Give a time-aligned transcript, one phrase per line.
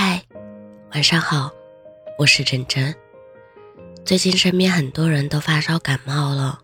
[0.00, 0.22] 嗨，
[0.92, 1.50] 晚上好，
[2.16, 2.94] 我是真真。
[4.04, 6.56] 最近身边很多人都发烧感冒了，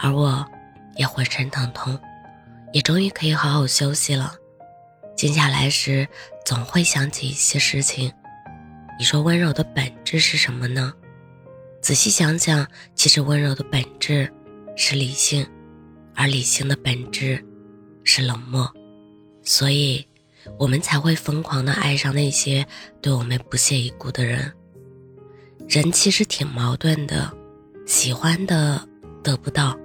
[0.00, 0.44] 而我
[0.96, 1.96] 也浑身疼痛，
[2.72, 4.34] 也终于可以好好休息了。
[5.14, 6.08] 静下来时，
[6.44, 8.12] 总会想起一些事情。
[8.98, 10.92] 你说温柔的本质是什么呢？
[11.80, 14.28] 仔细想想，其实温柔的本质
[14.74, 15.46] 是理性，
[16.16, 17.40] 而理性的本质
[18.02, 18.68] 是冷漠。
[19.44, 20.04] 所以，
[20.58, 22.66] 我们才会疯狂的爱上那些
[23.00, 24.52] 对我们不屑一顾的人。
[25.68, 27.32] 人其实挺矛盾的，
[27.86, 28.80] 喜欢的
[29.22, 29.76] 得不到，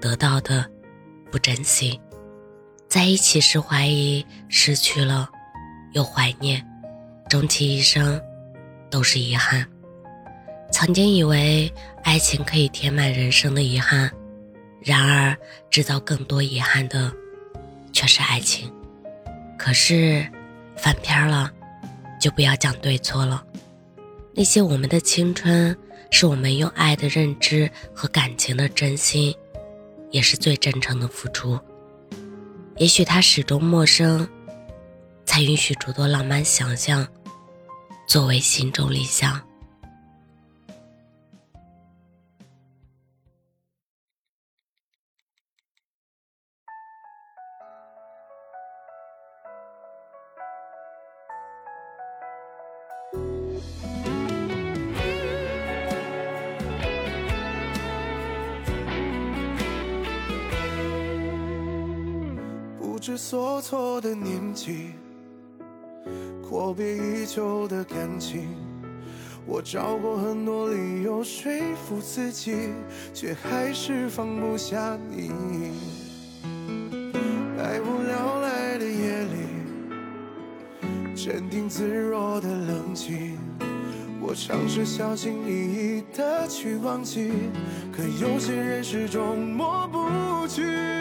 [0.00, 0.68] 得到的
[1.30, 1.98] 不珍惜，
[2.88, 5.28] 在一起时怀疑，失去了
[5.92, 6.64] 又怀念，
[7.28, 8.20] 终其一生
[8.90, 9.66] 都是遗憾。
[10.70, 11.72] 曾经以为
[12.02, 14.10] 爱情可以填满人生的遗憾，
[14.80, 15.36] 然而
[15.70, 17.12] 制造更多遗憾的
[17.92, 18.72] 却是爱情。
[19.64, 20.26] 可是，
[20.76, 21.48] 翻篇了，
[22.20, 23.46] 就不要讲对错了。
[24.34, 25.76] 那些我们的青春，
[26.10, 29.32] 是我们用爱的认知和感情的真心，
[30.10, 31.56] 也是最真诚的付出。
[32.78, 34.28] 也许他始终陌生，
[35.24, 37.06] 才允许诸多浪漫想象
[38.08, 39.40] 作为心中理想。
[63.02, 64.92] 知所措的年纪，
[66.40, 68.54] 阔别已久的感情，
[69.44, 71.50] 我找过很多理由说
[71.84, 72.68] 服自己，
[73.12, 75.32] 却还是放不下你。
[77.58, 79.48] 百无聊赖的夜里，
[81.16, 83.36] 镇定自若的冷静，
[84.20, 87.32] 我尝试小心翼翼的去忘记，
[87.92, 90.91] 可有些人始终抹不去。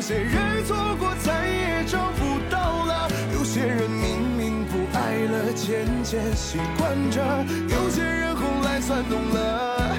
[0.00, 7.20] 有些人错过，再也找不到了；有些人明明不爱了，渐渐习惯着；
[7.68, 9.92] 有些人后来算懂了；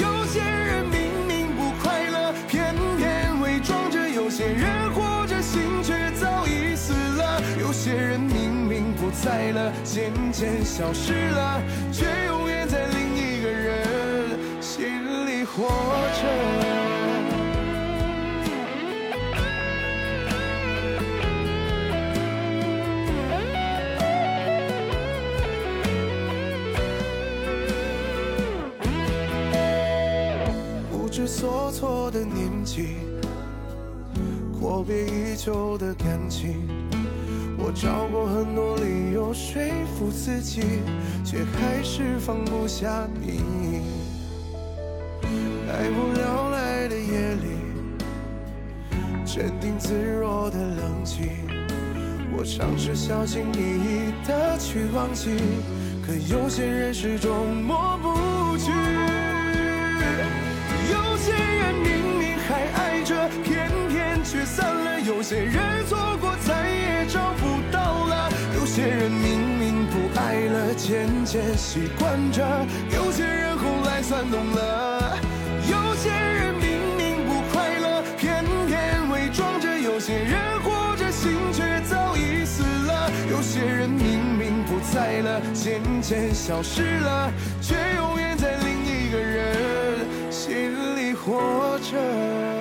[0.00, 11.60] 有些人明明不快乐，偏偏伪装着；有些人活着，心却早已死了；有些人明明不在了，渐渐消失了，
[11.92, 14.88] 却永远在另一个人心
[15.26, 15.44] 里。
[15.44, 15.68] 活
[31.12, 32.96] 不知所措的年纪，
[34.58, 36.66] 阔别已久的感情，
[37.58, 39.60] 我找过很多理由说
[39.94, 40.62] 服自己，
[41.22, 43.42] 却还是放不下你。
[45.68, 47.60] 百无聊赖的夜里，
[49.26, 51.28] 镇定自若的冷静，
[52.34, 55.36] 我尝试小心翼翼的去忘记，
[56.06, 57.54] 可有些人始终
[68.74, 72.42] 些人明明不爱了，渐渐习惯着；
[72.90, 75.18] 有些人后来算懂了。
[75.68, 92.51] 有些人明明不快乐，偏偏伪装着；有些人活着，心却早已死了；有些人明明不在了，渐渐消失了，却永远在另一个人心里活着。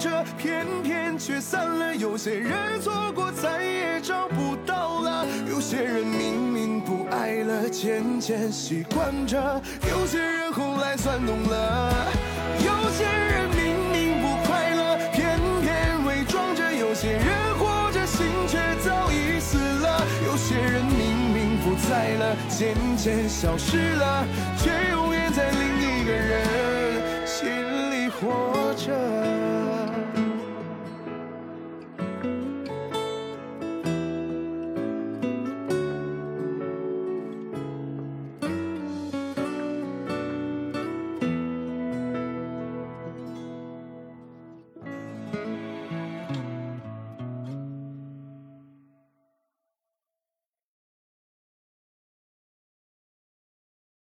[0.00, 7.06] 着，偏偏却散了；有些人错过，再也找不到了；有些人明明不。
[7.10, 9.60] 爱了，渐渐习惯着；
[9.90, 11.92] 有些人后来算懂了；
[12.64, 17.26] 有些人明明不快乐，偏偏伪装着；有些人
[17.58, 24.24] 活着，心却早已死了；有些人明明不在了，渐渐消失了，
[24.56, 25.00] 却又。